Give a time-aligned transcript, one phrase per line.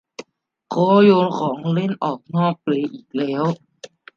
[0.71, 3.43] เขาโยนของเล่นออกนอกเปลอีกแล้ว